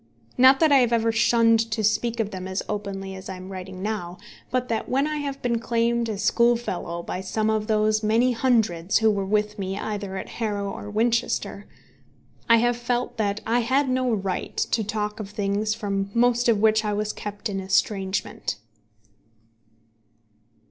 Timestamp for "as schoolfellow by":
6.09-7.21